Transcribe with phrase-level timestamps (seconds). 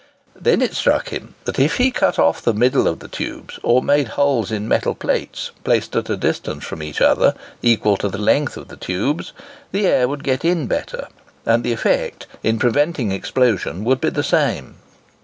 [0.35, 3.83] Then it struck him, that if he cut off the middle of the tubes, or
[3.83, 8.17] made holes in metal plates, placed at a distance from each other, equal to the
[8.17, 9.31] length of the tubes,
[9.71, 11.07] the air would get in better,
[11.45, 14.77] and the effect in preventing explosion would be the same.